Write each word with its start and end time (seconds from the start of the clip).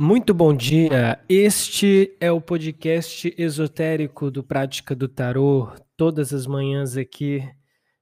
Muito 0.00 0.32
bom 0.32 0.54
dia. 0.54 1.18
Este 1.28 2.16
é 2.20 2.30
o 2.30 2.40
podcast 2.40 3.34
esotérico 3.36 4.30
do 4.30 4.44
Prática 4.44 4.94
do 4.94 5.08
Tarô. 5.08 5.72
Todas 5.96 6.32
as 6.32 6.46
manhãs 6.46 6.96
aqui, 6.96 7.42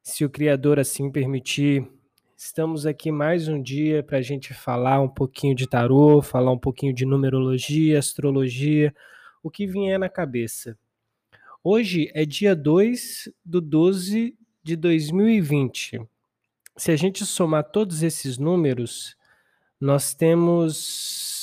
se 0.02 0.22
o 0.22 0.28
Criador 0.28 0.78
assim 0.78 1.10
permitir. 1.10 1.90
Estamos 2.36 2.84
aqui 2.84 3.10
mais 3.10 3.48
um 3.48 3.62
dia 3.62 4.02
para 4.02 4.18
a 4.18 4.20
gente 4.20 4.52
falar 4.52 5.00
um 5.00 5.09
pouquinho 5.09 5.54
de 5.54 5.66
tarô, 5.66 6.20
falar 6.20 6.52
um 6.52 6.59
pouquinho 6.59 6.92
de 6.92 7.06
numerologia, 7.06 7.98
astrologia, 7.98 8.94
o 9.42 9.50
que 9.50 9.66
vier 9.66 9.98
na 9.98 10.10
cabeça. 10.10 10.78
Hoje 11.64 12.10
é 12.12 12.26
dia 12.26 12.54
2 12.54 13.30
do 13.42 13.58
12 13.58 14.36
de 14.62 14.77
2020. 14.77 16.02
Se 16.77 16.92
a 16.92 16.97
gente 16.97 17.24
somar 17.24 17.64
todos 17.64 18.02
esses 18.02 18.36
números, 18.36 19.16
nós 19.80 20.12
temos 20.12 21.35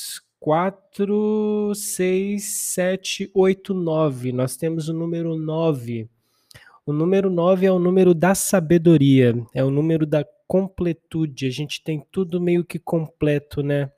4, 0.43 1.73
6, 1.73 2.43
7, 2.43 3.31
8, 3.33 3.73
9. 3.73 4.33
Nós 4.33 4.57
temos 4.57 4.89
o 4.89 4.93
número 4.93 5.37
9. 5.37 6.09
O 6.85 6.91
número 6.91 7.29
9 7.29 7.65
é 7.65 7.71
o 7.71 7.79
número 7.79 8.13
da 8.13 8.35
sabedoria, 8.35 9.33
é 9.53 9.63
o 9.63 9.71
número 9.71 10.05
da 10.05 10.25
completude. 10.45 11.47
A 11.47 11.49
gente 11.49 11.81
tem 11.81 12.05
tudo 12.11 12.41
meio 12.41 12.65
que 12.65 12.77
completo, 12.77 13.63
né? 13.63 13.89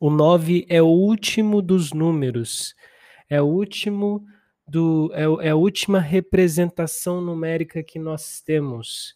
O 0.00 0.08
9 0.08 0.64
é 0.70 0.80
o 0.80 0.86
último 0.86 1.60
dos 1.60 1.92
números, 1.92 2.74
é 3.28 3.42
o 3.42 3.44
último 3.44 4.24
do 4.66 5.10
é, 5.12 5.48
é 5.48 5.50
a 5.50 5.56
última 5.56 6.00
representação 6.00 7.20
numérica 7.20 7.82
que 7.82 7.98
nós 7.98 8.40
temos. 8.40 9.14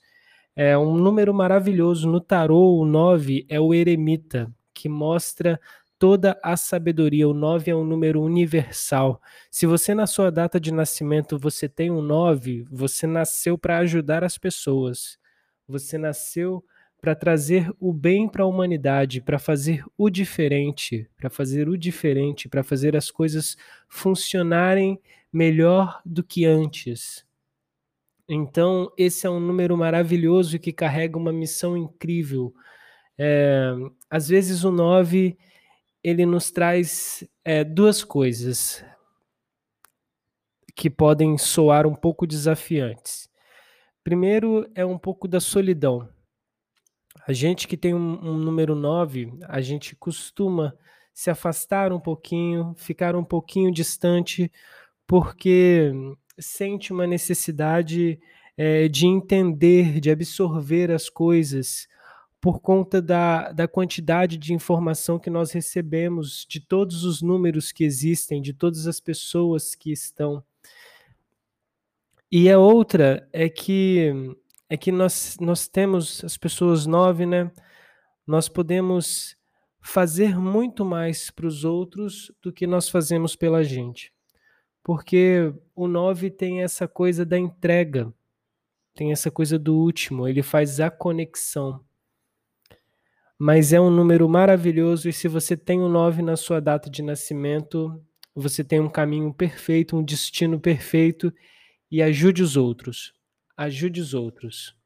É 0.55 0.77
um 0.77 0.95
número 0.95 1.33
maravilhoso 1.33 2.07
no 2.07 2.21
tarô, 2.21 2.77
o 2.79 2.85
9 2.85 3.47
é 3.49 3.59
o 3.59 3.73
eremita, 3.73 4.55
que 4.75 4.91
mostra 4.91 5.59
toda 6.01 6.41
a 6.43 6.57
sabedoria. 6.57 7.29
O 7.29 7.35
9 7.35 7.71
é 7.71 7.77
um 7.77 7.85
número 7.85 8.23
universal. 8.23 9.21
Se 9.51 9.67
você 9.67 9.95
na 9.95 10.07
sua 10.07 10.33
data 10.33 10.59
de 10.59 10.73
nascimento 10.73 11.39
você 11.39 11.69
tem 11.69 11.91
um 11.91 12.01
9, 12.01 12.65
você 12.71 13.07
nasceu 13.07 13.59
para 13.59 13.77
ajudar 13.79 14.25
as 14.25 14.39
pessoas. 14.39 15.19
Você 15.69 15.99
nasceu 15.99 16.65
para 17.03 17.15
trazer 17.15 17.71
o 17.79 17.93
bem 17.93 18.27
para 18.27 18.45
a 18.45 18.47
humanidade, 18.47 19.21
para 19.21 19.39
fazer 19.39 19.85
o 19.97 20.09
diferente, 20.09 21.07
para 21.19 21.29
fazer 21.29 21.69
o 21.69 21.77
diferente, 21.77 22.49
para 22.49 22.63
fazer 22.63 22.97
as 22.97 23.11
coisas 23.11 23.57
funcionarem 23.87 24.99
melhor 25.31 26.01
do 26.05 26.25
que 26.25 26.47
antes. 26.47 27.27
Então, 28.27 28.91
esse 28.97 29.27
é 29.27 29.31
um 29.31 29.41
número 29.41 29.77
maravilhoso 29.77 30.59
que 30.59 30.73
carrega 30.73 31.19
uma 31.19 31.33
missão 31.33 31.77
incrível. 31.77 32.55
É, 33.19 33.75
às 34.09 34.29
vezes 34.29 34.65
o 34.65 34.73
9 34.73 35.37
ele 36.03 36.25
nos 36.25 36.51
traz 36.51 37.25
é, 37.45 37.63
duas 37.63 38.03
coisas 38.03 38.85
que 40.75 40.89
podem 40.89 41.37
soar 41.37 41.87
um 41.87 41.95
pouco 41.95 42.27
desafiantes. 42.27 43.29
Primeiro 44.03 44.69
é 44.75 44.85
um 44.85 44.99
pouco 44.99 45.29
da 45.29 45.41
solidão. 45.41 46.09
A 47.27 47.33
gente 47.33 47.69
que 47.69 47.77
tem 47.77 47.95
um, 47.95 48.19
um 48.23 48.39
número 48.39 48.75
9, 48.75 49.39
a 49.43 49.61
gente 49.61 49.95
costuma 49.95 50.75
se 51.13 51.31
afastar 51.31 51.93
um 51.93 52.01
pouquinho, 52.01 52.75
ficar 52.77 53.15
um 53.15 53.25
pouquinho 53.25 53.71
distante, 53.71 54.51
porque 55.07 55.93
sente 56.39 56.93
uma 56.93 57.07
necessidade 57.07 58.19
é, 58.57 58.89
de 58.89 59.07
entender, 59.07 60.01
de 60.01 60.11
absorver 60.11 60.91
as 60.91 61.11
coisas, 61.11 61.87
por 62.41 62.61
conta 62.61 63.03
da, 63.03 63.53
da 63.53 63.69
quantidade 63.69 64.39
de 64.39 64.55
informação 64.55 65.19
que 65.19 65.29
nós 65.29 65.53
recebemos, 65.53 66.47
de 66.49 66.59
todos 66.59 67.05
os 67.05 67.21
números 67.21 67.71
que 67.71 67.85
existem, 67.85 68.41
de 68.41 68.55
todas 68.55 68.87
as 68.87 68.99
pessoas 68.99 69.75
que 69.75 69.93
estão. 69.93 70.43
E 72.33 72.51
a 72.51 72.59
outra 72.59 73.29
é 73.33 73.49
que 73.49 74.37
é 74.69 74.77
que 74.77 74.93
nós, 74.93 75.37
nós 75.41 75.67
temos 75.67 76.25
as 76.25 76.37
pessoas 76.37 76.87
nove, 76.87 77.27
né? 77.27 77.51
Nós 78.25 78.49
podemos 78.49 79.37
fazer 79.81 80.39
muito 80.39 80.85
mais 80.85 81.29
para 81.31 81.47
os 81.47 81.65
outros 81.65 82.31
do 82.41 82.53
que 82.53 82.69
nós 82.69 82.89
fazemos 82.89 83.35
pela 83.35 83.65
gente. 83.65 84.13
Porque 84.83 85.53
o 85.75 85.89
nove 85.89 86.31
tem 86.31 86.63
essa 86.63 86.87
coisa 86.87 87.27
da 87.27 87.37
entrega, 87.37 88.13
tem 88.95 89.11
essa 89.11 89.31
coisa 89.31 89.59
do 89.59 89.77
último, 89.77 90.29
ele 90.29 90.43
faz 90.43 90.79
a 90.79 90.89
conexão 90.89 91.85
mas 93.43 93.73
é 93.73 93.81
um 93.81 93.89
número 93.89 94.29
maravilhoso 94.29 95.09
e 95.09 95.15
se 95.15 95.27
você 95.27 95.57
tem 95.57 95.81
um 95.81 95.89
9 95.89 96.21
na 96.21 96.37
sua 96.37 96.61
data 96.61 96.91
de 96.91 97.01
nascimento, 97.01 97.99
você 98.35 98.63
tem 98.63 98.81
um 98.81 98.89
caminho 98.91 99.33
perfeito, 99.33 99.97
um 99.97 100.05
destino 100.05 100.61
perfeito 100.61 101.33
e 101.91 102.03
ajude 102.03 102.43
os 102.43 102.59
outros. 102.59 103.15
Ajude 103.57 103.99
os 103.99 104.13
outros. 104.13 104.77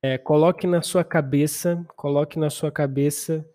É, 0.00 0.16
coloque 0.16 0.66
na 0.66 0.80
sua 0.80 1.04
cabeça, 1.04 1.84
coloque 1.96 2.38
na 2.38 2.48
sua 2.48 2.72
cabeça, 2.72 3.46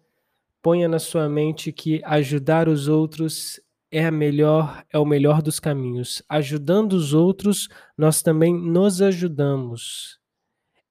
ponha 0.62 0.88
na 0.88 1.00
sua 1.00 1.28
mente 1.28 1.72
que 1.72 2.04
ajudar 2.06 2.70
os 2.70 2.88
outros 2.88 3.60
é 3.92 4.06
a 4.06 4.12
melhor, 4.12 4.86
é 4.94 5.00
o 5.00 5.06
melhor 5.06 5.42
dos 5.42 5.60
caminhos. 5.60 6.22
Ajudando 6.30 6.94
os 6.94 7.16
outros, 7.16 7.70
nós 7.98 8.22
também 8.22 8.54
nos 8.54 9.02
ajudamos. 9.02 10.20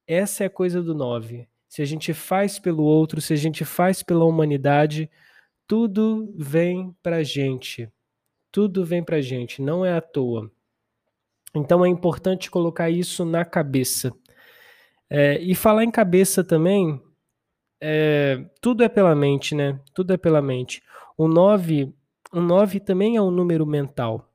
Essa 0.05 0.43
é 0.43 0.47
a 0.47 0.49
coisa 0.49 0.83
do 0.83 0.93
9 0.93 1.47
se 1.69 1.83
a 1.83 1.85
gente 1.85 2.13
faz 2.13 2.57
pelo 2.57 2.83
outro, 2.83 3.21
se 3.21 3.31
a 3.31 3.37
gente 3.37 3.63
faz 3.63 4.01
pela 4.01 4.25
humanidade, 4.25 5.09
tudo 5.67 6.33
vem 6.35 6.95
para 7.03 7.23
gente. 7.23 7.87
Tudo 8.51 8.83
vem 8.83 9.03
para 9.03 9.21
gente, 9.21 9.61
não 9.61 9.85
é 9.85 9.95
à 9.95 10.01
toa. 10.01 10.51
Então 11.53 11.85
é 11.85 11.87
importante 11.87 12.49
colocar 12.49 12.89
isso 12.89 13.23
na 13.23 13.45
cabeça. 13.45 14.11
É, 15.07 15.39
e 15.39 15.53
falar 15.53 15.83
em 15.83 15.91
cabeça 15.91 16.43
também, 16.43 16.99
é, 17.79 18.43
tudo 18.59 18.83
é 18.83 18.89
pela 18.89 19.15
mente, 19.15 19.53
né? 19.53 19.79
Tudo 19.93 20.11
é 20.11 20.17
pela 20.17 20.41
mente. 20.41 20.81
O 21.15 21.27
9, 21.27 21.93
o 22.33 22.41
9 22.41 22.79
também 22.79 23.15
é 23.15 23.21
um 23.21 23.31
número 23.31 23.65
mental, 23.65 24.27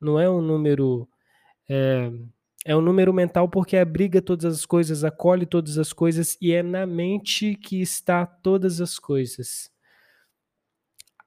não 0.00 0.18
é 0.18 0.28
um 0.28 0.40
número. 0.40 1.06
É, 1.68 2.10
é 2.68 2.76
um 2.76 2.82
número 2.82 3.14
mental 3.14 3.48
porque 3.48 3.78
abriga 3.78 4.20
todas 4.20 4.44
as 4.54 4.66
coisas, 4.66 5.02
acolhe 5.02 5.46
todas 5.46 5.78
as 5.78 5.90
coisas 5.90 6.36
e 6.38 6.52
é 6.52 6.62
na 6.62 6.84
mente 6.84 7.54
que 7.54 7.80
está 7.80 8.26
todas 8.26 8.78
as 8.82 8.98
coisas. 8.98 9.70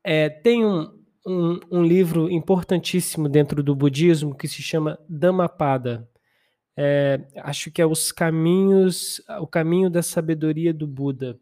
É, 0.03 0.29
tem 0.29 0.63
um, 0.63 1.03
um, 1.25 1.59
um, 1.71 1.83
livro 1.83 2.29
importantíssimo 2.29 3.27
dentro 3.27 3.63
do 3.63 3.75
budismo 3.75 4.35
que 4.35 4.47
se 4.47 4.61
chama 4.61 4.99
Dhammapada. 5.09 6.07
É, 6.77 7.19
acho 7.37 7.71
que 7.71 7.81
é 7.81 7.87
os 7.87 8.11
caminhos, 8.11 9.19
o 9.39 9.47
caminho 9.47 9.89
da 9.89 10.03
sabedoria 10.03 10.71
do 10.71 10.85
Buda. 10.85 11.39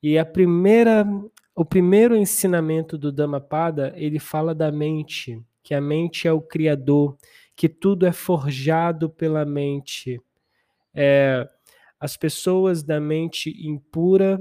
E 0.00 0.18
a 0.18 0.24
primeira, 0.24 1.04
o 1.52 1.64
primeiro 1.64 2.14
ensinamento 2.14 2.96
do 2.96 3.10
Dhammapada, 3.10 3.92
ele 3.96 4.20
fala 4.20 4.54
da 4.54 4.70
mente, 4.70 5.42
que 5.64 5.74
a 5.74 5.80
mente 5.80 6.28
é 6.28 6.32
o 6.32 6.40
criador, 6.40 7.18
que 7.60 7.68
tudo 7.68 8.06
é 8.06 8.12
forjado 8.12 9.10
pela 9.10 9.44
mente. 9.44 10.18
É, 10.94 11.46
as 12.00 12.16
pessoas 12.16 12.82
da 12.82 12.98
mente 12.98 13.50
impura 13.68 14.40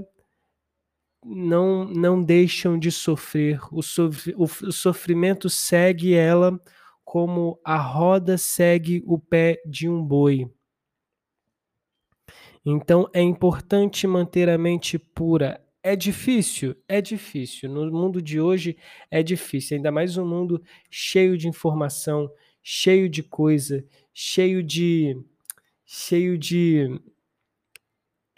não, 1.25 1.83
não 1.83 2.23
deixam 2.23 2.79
de 2.79 2.89
sofrer. 2.89 3.59
O, 3.73 3.83
sofr 3.83 4.33
o 4.37 4.71
sofrimento 4.71 5.49
segue 5.49 6.13
ela 6.13 6.57
como 7.03 7.59
a 7.61 7.75
roda 7.75 8.37
segue 8.37 9.03
o 9.05 9.19
pé 9.19 9.61
de 9.65 9.89
um 9.89 10.01
boi. 10.01 10.49
Então 12.65 13.09
é 13.13 13.21
importante 13.21 14.07
manter 14.07 14.47
a 14.47 14.57
mente 14.57 14.97
pura. 14.97 15.61
É 15.83 15.93
difícil? 15.93 16.73
É 16.87 17.01
difícil. 17.01 17.69
No 17.69 17.91
mundo 17.91 18.21
de 18.21 18.39
hoje 18.39 18.77
é 19.11 19.21
difícil, 19.21 19.75
ainda 19.75 19.91
mais 19.91 20.17
um 20.17 20.25
mundo 20.25 20.63
cheio 20.89 21.37
de 21.37 21.49
informação, 21.49 22.31
cheio 22.61 23.09
de 23.09 23.23
coisa, 23.23 23.83
cheio 24.13 24.63
de. 24.63 25.15
cheio 25.85 26.37
de. 26.37 26.99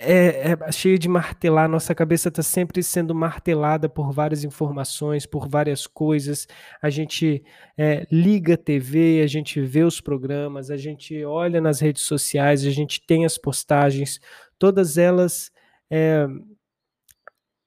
É, 0.03 0.53
é, 0.53 0.71
cheio 0.71 0.97
de 0.97 1.07
martelar, 1.07 1.69
nossa 1.69 1.93
cabeça 1.93 2.29
está 2.29 2.41
sempre 2.41 2.81
sendo 2.81 3.13
martelada 3.13 3.87
por 3.87 4.11
várias 4.11 4.43
informações, 4.43 5.27
por 5.27 5.47
várias 5.47 5.85
coisas. 5.85 6.47
A 6.81 6.89
gente 6.89 7.43
é, 7.77 8.07
liga 8.11 8.55
a 8.55 8.57
TV, 8.57 9.21
a 9.21 9.27
gente 9.27 9.61
vê 9.61 9.83
os 9.83 10.01
programas, 10.01 10.71
a 10.71 10.77
gente 10.77 11.23
olha 11.23 11.61
nas 11.61 11.79
redes 11.79 12.01
sociais, 12.01 12.65
a 12.65 12.71
gente 12.71 13.05
tem 13.05 13.25
as 13.25 13.37
postagens, 13.37 14.19
todas 14.57 14.97
elas 14.97 15.51
é, 15.87 16.25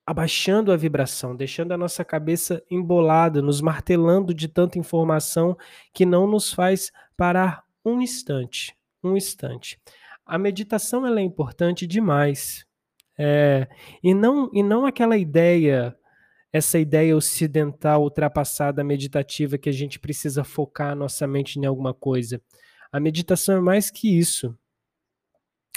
abaixando 0.06 0.70
a 0.70 0.76
vibração, 0.76 1.34
deixando 1.34 1.72
a 1.72 1.78
nossa 1.78 2.04
cabeça 2.04 2.62
embolada, 2.70 3.40
nos 3.40 3.60
martelando 3.60 4.34
de 4.34 4.48
tanta 4.48 4.78
informação 4.78 5.56
que 5.92 6.04
não 6.04 6.26
nos 6.26 6.52
faz 6.52 6.90
parar 7.16 7.64
um 7.84 8.00
instante, 8.00 8.76
um 9.02 9.16
instante. 9.16 9.80
A 10.26 10.38
meditação 10.38 11.06
ela 11.06 11.20
é 11.20 11.22
importante 11.22 11.86
demais, 11.86 12.66
é, 13.18 13.68
e 14.02 14.12
não 14.12 14.50
e 14.52 14.62
não 14.62 14.84
aquela 14.84 15.16
ideia 15.16 15.96
essa 16.54 16.78
ideia 16.78 17.16
ocidental 17.16 18.02
ultrapassada 18.02 18.84
meditativa 18.84 19.58
que 19.58 19.68
a 19.68 19.72
gente 19.72 19.98
precisa 19.98 20.44
focar 20.44 20.92
a 20.92 20.94
nossa 20.94 21.26
mente 21.26 21.58
em 21.58 21.66
alguma 21.66 21.92
coisa. 21.92 22.40
A 22.92 23.00
meditação 23.00 23.56
é 23.56 23.60
mais 23.60 23.90
que 23.90 24.16
isso. 24.16 24.56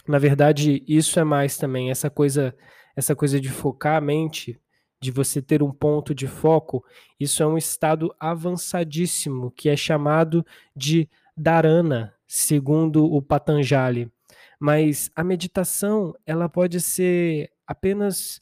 Na 0.08 0.20
verdade, 0.20 0.84
isso 0.88 1.20
é 1.20 1.24
mais 1.24 1.58
também 1.58 1.90
essa 1.90 2.12
coisa, 2.12 2.56
essa 2.98 3.16
coisa 3.16 3.40
de 3.40 3.50
focar 3.50 3.96
a 3.96 4.02
mente, 4.02 4.60
de 5.00 5.12
você 5.12 5.40
ter 5.40 5.62
um 5.62 5.72
ponto 5.72 6.16
de 6.16 6.26
foco. 6.26 6.84
Isso 7.20 7.44
é 7.44 7.46
um 7.46 7.56
estado 7.56 8.14
avançadíssimo 8.20 9.52
que 9.52 9.70
é 9.70 9.78
chamado 9.78 10.44
de 10.76 11.08
dharana, 11.38 12.12
segundo 12.28 13.06
o 13.06 13.22
Patanjali. 13.22 14.12
Mas 14.60 15.12
a 15.16 15.24
meditação, 15.24 16.16
ela 16.26 16.50
pode 16.50 16.82
ser 16.82 17.52
apenas 17.68 18.42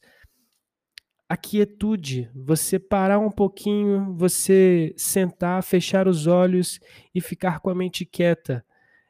a 1.28 1.36
quietude, 1.36 2.30
você 2.34 2.78
parar 2.78 3.18
um 3.18 3.30
pouquinho, 3.30 4.14
você 4.16 4.94
sentar, 4.96 5.62
fechar 5.62 6.08
os 6.08 6.26
olhos 6.26 6.80
e 7.14 7.20
ficar 7.20 7.60
com 7.60 7.68
a 7.68 7.74
mente 7.74 8.06
quieta. 8.06 8.64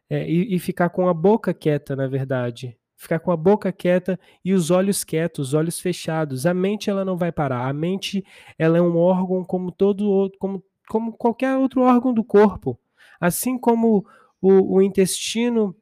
É, 0.09 0.29
e, 0.29 0.55
e, 0.55 0.59
ficar 0.61 0.89
com 0.91 1.09
a 1.09 1.15
boca 1.15 1.53
quieta, 1.53 1.97
na 1.97 2.07
verdade. 2.07 2.77
Ficar 2.97 3.19
com 3.19 3.31
a 3.31 3.37
boca 3.37 3.71
quieta 3.73 4.19
e 4.45 4.55
os 4.55 4.71
olhos 4.71 5.05
quietos, 5.05 5.49
os 5.49 5.55
olhos 5.55 5.79
fechados. 5.79 6.47
A 6.47 6.55
mente 6.55 6.89
ela 6.89 7.05
não 7.05 7.17
vai 7.17 7.31
parar. 7.31 7.69
A 7.69 7.73
mente 7.73 8.25
ela 8.59 8.79
é 8.79 8.83
um 8.83 8.97
órgão 8.97 9.45
como 9.45 9.71
todo 9.71 10.09
outro, 10.09 10.39
como, 10.39 10.65
como 10.89 11.13
qualquer 11.13 11.57
outro 11.57 11.83
órgão 11.83 12.13
do 12.13 12.25
corpo. 12.25 12.79
Assim 13.21 13.59
como 13.59 14.07
o, 14.41 14.77
o 14.77 14.83
intestino 14.83 15.77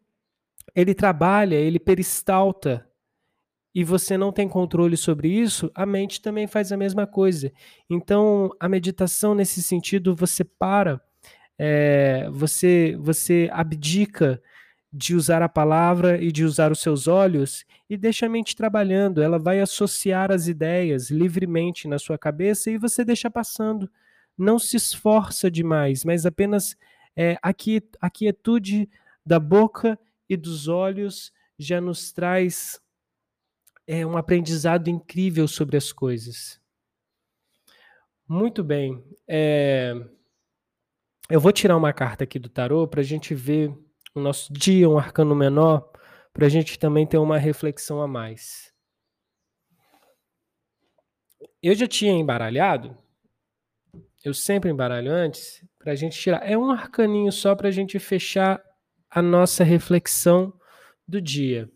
ele 0.75 0.95
trabalha, 0.95 1.55
ele 1.55 1.79
peristalta, 1.79 2.89
e 3.75 3.83
você 3.83 4.17
não 4.17 4.31
tem 4.31 4.49
controle 4.49 4.97
sobre 4.97 5.29
isso, 5.29 5.71
a 5.75 5.85
mente 5.85 6.23
também 6.23 6.47
faz 6.47 6.71
a 6.71 6.77
mesma 6.77 7.07
coisa. 7.07 7.53
Então, 7.91 8.51
a 8.61 8.69
meditação, 8.69 9.35
nesse 9.35 9.61
sentido, 9.63 10.15
você 10.15 10.45
para, 10.45 11.01
é, 11.59 12.29
você, 12.31 12.97
você 13.01 13.51
abdica 13.53 14.41
de 14.97 15.17
usar 15.17 15.43
a 15.43 15.49
palavra 15.49 16.23
e 16.23 16.31
de 16.31 16.45
usar 16.45 16.71
os 16.71 16.79
seus 16.79 17.09
olhos 17.09 17.65
e 17.91 17.97
deixa 17.97 18.27
a 18.27 18.29
mente 18.29 18.55
trabalhando. 18.55 19.21
Ela 19.21 19.41
vai 19.41 19.61
associar 19.61 20.31
as 20.31 20.47
ideias 20.47 21.11
livremente 21.11 21.89
na 21.89 21.99
sua 21.99 22.17
cabeça 22.17 22.71
e 22.71 22.79
você 22.79 23.05
deixa 23.05 23.29
passando. 23.29 23.91
Não 24.39 24.57
se 24.57 24.77
esforça 24.77 25.51
demais, 25.51 26.05
mas 26.05 26.25
apenas 26.25 26.77
é, 27.17 27.37
a 27.43 28.09
quietude 28.09 28.89
da 29.27 29.41
boca 29.41 29.99
e 30.29 30.37
dos 30.37 30.69
olhos 30.69 31.33
já 31.59 31.81
nos 31.81 32.13
traz 32.13 32.81
é, 33.89 34.07
um 34.07 34.17
aprendizado 34.17 34.89
incrível 34.89 35.49
sobre 35.49 35.77
as 35.77 35.93
coisas. 35.93 36.61
Muito 38.29 38.63
bem. 38.63 39.05
É, 39.27 39.93
eu 41.29 41.41
vou 41.41 41.51
tirar 41.51 41.77
uma 41.77 41.93
carta 41.93 42.23
aqui 42.23 42.39
do 42.39 42.49
tarô 42.49 42.87
para 42.87 43.01
a 43.01 43.05
gente 43.05 43.35
ver 43.35 43.77
o 44.15 44.21
nosso 44.21 44.53
dia, 44.53 44.89
um 44.89 44.97
arcano 44.97 45.35
menor, 45.35 45.91
para 46.33 46.47
a 46.47 46.49
gente 46.49 46.79
também 46.79 47.07
ter 47.07 47.19
uma 47.19 47.39
reflexão 47.39 48.01
a 48.01 48.07
mais. 48.07 48.73
Eu 51.63 51.75
já 51.75 51.87
tinha 51.87 52.13
embaralhado, 52.13 52.97
eu 54.25 54.33
sempre 54.33 54.71
embaralho 54.71 55.11
antes, 55.11 55.65
para 55.79 55.93
a 55.93 55.95
gente 55.95 56.19
tirar. 56.19 56.49
É 56.49 56.57
um 56.57 56.71
arcaninho 56.71 57.31
só 57.31 57.55
para 57.55 57.69
a 57.69 57.71
gente 57.71 57.99
fechar 57.99 58.63
a 59.11 59.21
nossa 59.21 59.63
reflexão 59.63 60.53
do 61.07 61.21
dia. 61.21 61.71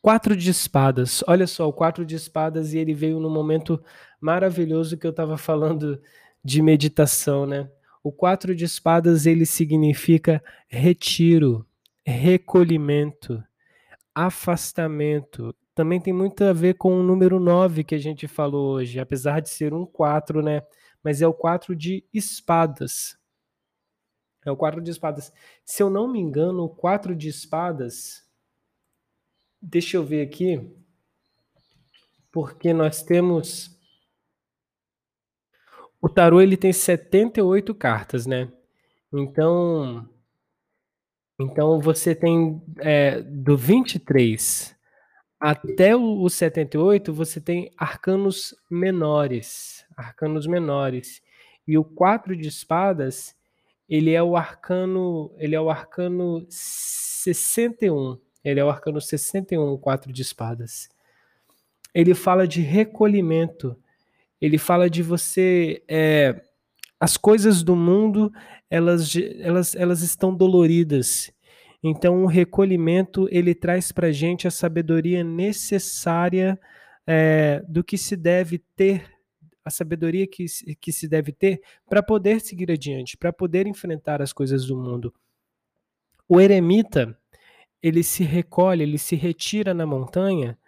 Quatro 0.00 0.36
de 0.36 0.50
espadas. 0.50 1.22
Olha 1.26 1.46
só, 1.46 1.68
o 1.68 1.72
quatro 1.72 2.04
de 2.04 2.16
espadas 2.16 2.72
e 2.72 2.78
ele 2.78 2.94
veio 2.94 3.20
no 3.20 3.30
momento 3.30 3.82
maravilhoso 4.20 4.96
que 4.96 5.06
eu 5.06 5.10
estava 5.10 5.36
falando 5.36 6.00
de 6.44 6.62
meditação, 6.62 7.46
né? 7.46 7.70
O 8.08 8.12
quatro 8.12 8.54
de 8.54 8.64
espadas 8.64 9.26
ele 9.26 9.44
significa 9.44 10.42
retiro, 10.66 11.66
recolhimento, 12.02 13.44
afastamento. 14.14 15.54
Também 15.74 16.00
tem 16.00 16.14
muito 16.14 16.42
a 16.42 16.54
ver 16.54 16.78
com 16.78 16.98
o 16.98 17.02
número 17.02 17.38
9 17.38 17.84
que 17.84 17.94
a 17.94 17.98
gente 17.98 18.26
falou 18.26 18.76
hoje, 18.76 18.98
apesar 18.98 19.40
de 19.40 19.50
ser 19.50 19.74
um 19.74 19.84
4, 19.84 20.40
né? 20.40 20.62
Mas 21.04 21.20
é 21.20 21.28
o 21.28 21.34
4 21.34 21.76
de 21.76 22.02
espadas. 22.10 23.18
É 24.42 24.50
o 24.50 24.56
quatro 24.56 24.80
de 24.80 24.90
espadas. 24.90 25.30
Se 25.62 25.82
eu 25.82 25.90
não 25.90 26.10
me 26.10 26.18
engano, 26.18 26.64
o 26.64 26.70
quatro 26.70 27.14
de 27.14 27.28
espadas. 27.28 28.26
Deixa 29.60 29.98
eu 29.98 30.02
ver 30.02 30.26
aqui. 30.26 30.66
Porque 32.32 32.72
nós 32.72 33.02
temos. 33.02 33.77
O 36.00 36.08
tarô 36.08 36.40
ele 36.40 36.56
tem 36.56 36.72
78 36.72 37.74
cartas, 37.74 38.26
né? 38.26 38.50
Então. 39.12 40.08
Então 41.40 41.80
você 41.80 42.14
tem 42.14 42.60
é, 42.78 43.20
do 43.22 43.56
23 43.56 44.76
até 45.38 45.94
o 45.94 46.28
78, 46.28 47.12
você 47.12 47.40
tem 47.40 47.70
arcanos 47.76 48.54
menores. 48.68 49.86
Arcanos 49.96 50.46
menores. 50.48 51.22
E 51.66 51.78
o 51.78 51.84
4 51.84 52.36
de 52.36 52.48
espadas 52.48 53.36
ele 53.88 54.12
é 54.12 54.22
o 54.22 54.36
arcano, 54.36 55.32
ele 55.38 55.54
é 55.54 55.60
o 55.60 55.70
arcano 55.70 56.44
61. 56.48 58.18
Ele 58.44 58.60
é 58.60 58.64
o 58.64 58.68
arcano 58.68 59.00
61, 59.00 59.72
o 59.72 59.78
quatro 59.78 60.12
de 60.12 60.20
espadas. 60.20 60.88
Ele 61.94 62.14
fala 62.14 62.46
de 62.46 62.60
recolhimento. 62.60 63.76
Ele 64.40 64.58
fala 64.58 64.88
de 64.88 65.02
você 65.02 65.82
é, 65.88 66.42
as 67.00 67.16
coisas 67.16 67.62
do 67.62 67.76
mundo, 67.76 68.32
elas, 68.70 69.14
elas, 69.40 69.74
elas 69.74 70.02
estão 70.02 70.34
doloridas. 70.34 71.30
Então, 71.82 72.24
o 72.24 72.26
recolhimento 72.26 73.28
ele 73.30 73.54
traz 73.54 73.92
para 73.92 74.10
gente 74.10 74.48
a 74.48 74.50
sabedoria 74.50 75.22
necessária 75.22 76.58
é, 77.06 77.64
do 77.68 77.84
que 77.84 77.96
se 77.96 78.16
deve 78.16 78.58
ter 78.76 79.18
a 79.64 79.70
sabedoria 79.70 80.26
que, 80.26 80.46
que 80.80 80.90
se 80.90 81.06
deve 81.06 81.30
ter 81.30 81.60
para 81.88 82.02
poder 82.02 82.40
seguir 82.40 82.70
adiante, 82.70 83.16
para 83.16 83.32
poder 83.32 83.66
enfrentar 83.66 84.20
as 84.20 84.32
coisas 84.32 84.66
do 84.66 84.76
mundo. 84.76 85.14
O 86.28 86.40
eremita, 86.40 87.16
ele 87.82 88.02
se 88.02 88.24
recolhe, 88.24 88.82
ele 88.82 88.98
se 88.98 89.14
retira 89.14 89.72
na 89.72 89.86
montanha, 89.86 90.58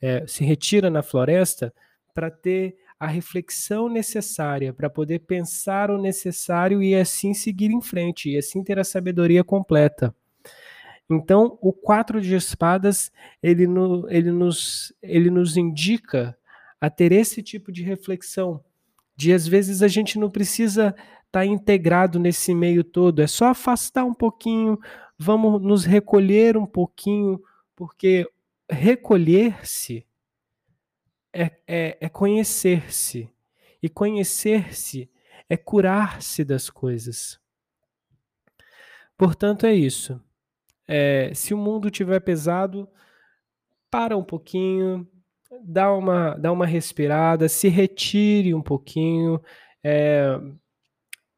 é, 0.00 0.26
se 0.26 0.44
retira 0.44 0.88
na 0.88 1.02
floresta 1.02 1.74
para 2.14 2.30
ter 2.30 2.76
a 3.00 3.06
reflexão 3.06 3.88
necessária, 3.88 4.74
para 4.74 4.90
poder 4.90 5.20
pensar 5.20 5.90
o 5.90 5.96
necessário 5.96 6.82
e 6.82 6.94
assim 6.94 7.32
seguir 7.32 7.70
em 7.70 7.80
frente, 7.80 8.28
e 8.28 8.36
assim 8.36 8.62
ter 8.62 8.78
a 8.78 8.84
sabedoria 8.84 9.42
completa. 9.42 10.14
Então, 11.08 11.58
o 11.62 11.72
quatro 11.72 12.20
de 12.20 12.34
espadas, 12.34 13.10
ele, 13.42 13.66
no, 13.66 14.06
ele, 14.10 14.30
nos, 14.30 14.92
ele 15.02 15.30
nos 15.30 15.56
indica 15.56 16.36
a 16.78 16.90
ter 16.90 17.10
esse 17.10 17.42
tipo 17.42 17.72
de 17.72 17.82
reflexão. 17.82 18.62
De 19.16 19.32
às 19.32 19.46
vezes 19.48 19.82
a 19.82 19.88
gente 19.88 20.18
não 20.18 20.30
precisa 20.30 20.88
estar 20.88 21.40
tá 21.40 21.46
integrado 21.46 22.18
nesse 22.20 22.54
meio 22.54 22.84
todo, 22.84 23.22
é 23.22 23.26
só 23.26 23.46
afastar 23.46 24.04
um 24.04 24.14
pouquinho, 24.14 24.78
vamos 25.18 25.60
nos 25.62 25.84
recolher 25.84 26.56
um 26.56 26.66
pouquinho, 26.66 27.42
porque 27.74 28.28
recolher-se 28.70 30.06
é, 31.32 31.50
é, 31.66 31.98
é 32.00 32.08
conhecer-se, 32.08 33.30
e 33.82 33.88
conhecer-se 33.88 35.10
é 35.48 35.56
curar-se 35.56 36.44
das 36.44 36.70
coisas. 36.70 37.40
Portanto, 39.16 39.66
é 39.66 39.74
isso. 39.74 40.20
É, 40.86 41.32
se 41.34 41.52
o 41.52 41.58
mundo 41.58 41.90
tiver 41.90 42.20
pesado, 42.20 42.88
para 43.90 44.16
um 44.16 44.24
pouquinho, 44.24 45.06
dá 45.62 45.92
uma, 45.92 46.34
dá 46.36 46.52
uma 46.52 46.66
respirada, 46.66 47.48
se 47.48 47.68
retire 47.68 48.54
um 48.54 48.62
pouquinho, 48.62 49.42
é, 49.82 50.40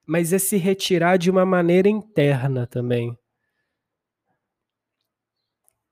mas 0.06 0.32
é 0.32 0.38
se 0.38 0.56
retirar 0.56 1.16
de 1.16 1.30
uma 1.30 1.46
maneira 1.46 1.88
interna 1.88 2.66
também. 2.66 3.16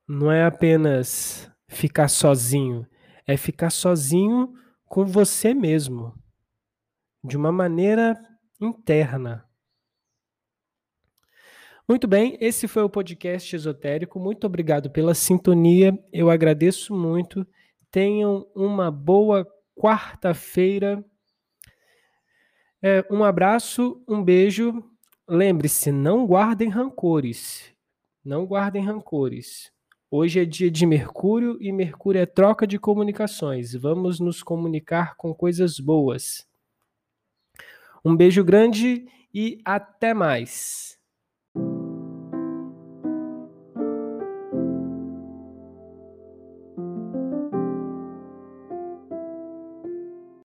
Não 0.06 0.30
é 0.30 0.44
apenas 0.44 1.50
ficar 1.68 2.08
sozinho, 2.08 2.86
é 3.26 3.36
ficar 3.36 3.70
sozinho 3.70 4.52
com 4.86 5.04
você 5.04 5.54
mesmo, 5.54 6.14
de 7.22 7.36
uma 7.36 7.52
maneira 7.52 8.16
interna. 8.60 9.48
Muito 11.90 12.06
bem, 12.06 12.38
esse 12.40 12.68
foi 12.68 12.84
o 12.84 12.88
podcast 12.88 13.56
esotérico. 13.56 14.20
Muito 14.20 14.46
obrigado 14.46 14.90
pela 14.90 15.12
sintonia. 15.12 15.98
Eu 16.12 16.30
agradeço 16.30 16.94
muito. 16.94 17.44
Tenham 17.90 18.46
uma 18.54 18.92
boa 18.92 19.44
quarta-feira. 19.74 21.04
É, 22.80 23.04
um 23.10 23.24
abraço, 23.24 24.02
um 24.08 24.22
beijo. 24.22 24.84
Lembre-se, 25.28 25.90
não 25.90 26.26
guardem 26.26 26.68
rancores. 26.68 27.74
Não 28.24 28.46
guardem 28.46 28.84
rancores. 28.84 29.72
Hoje 30.12 30.40
é 30.40 30.44
dia 30.44 30.68
de 30.68 30.84
Mercúrio 30.84 31.56
e 31.60 31.70
Mercúrio 31.70 32.20
é 32.20 32.26
troca 32.26 32.66
de 32.66 32.80
comunicações. 32.80 33.74
Vamos 33.74 34.18
nos 34.18 34.42
comunicar 34.42 35.14
com 35.14 35.32
coisas 35.32 35.78
boas. 35.78 36.44
Um 38.04 38.16
beijo 38.16 38.42
grande 38.42 39.06
e 39.32 39.60
até 39.64 40.12
mais. 40.12 40.99